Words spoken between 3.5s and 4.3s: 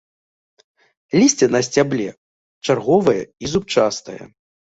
зубчастае.